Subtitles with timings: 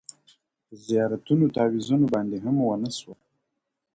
[0.65, 3.15] په زيارتونو تعويذونو باندې هم و نه سوه,